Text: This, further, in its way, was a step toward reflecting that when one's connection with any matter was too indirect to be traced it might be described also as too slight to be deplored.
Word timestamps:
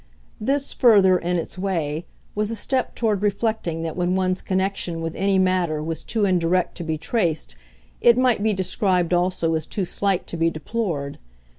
This, 0.39 0.73
further, 0.73 1.19
in 1.19 1.35
its 1.37 1.59
way, 1.59 2.07
was 2.33 2.49
a 2.49 2.55
step 2.55 2.95
toward 2.95 3.21
reflecting 3.21 3.83
that 3.83 3.95
when 3.95 4.15
one's 4.15 4.41
connection 4.41 4.99
with 4.99 5.13
any 5.15 5.37
matter 5.37 5.79
was 5.83 6.03
too 6.03 6.25
indirect 6.25 6.73
to 6.77 6.83
be 6.83 6.97
traced 6.97 7.55
it 8.01 8.17
might 8.17 8.41
be 8.41 8.51
described 8.51 9.13
also 9.13 9.53
as 9.53 9.67
too 9.67 9.85
slight 9.85 10.25
to 10.25 10.37
be 10.37 10.49
deplored. 10.49 11.19